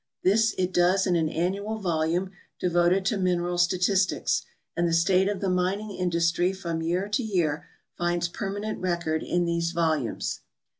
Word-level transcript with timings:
This 0.23 0.55
it 0.57 0.73
does 0.73 1.05
in 1.05 1.15
an 1.15 1.29
annual 1.29 1.77
volume 1.77 2.31
devoted 2.59 3.05
to 3.05 3.17
mineral 3.17 3.59
statistics, 3.59 4.41
and 4.75 4.87
the 4.87 4.93
state 4.93 5.29
of 5.29 5.41
the 5.41 5.47
mining 5.49 5.91
industry 5.91 6.53
from 6.53 6.81
year 6.81 7.07
to 7.09 7.21
year 7.21 7.67
finds 7.99 8.27
permanent 8.27 8.79
record 8.79 9.21
in 9.21 9.45
these 9.45 9.69
vol 9.73 9.99
umes. 9.99 10.39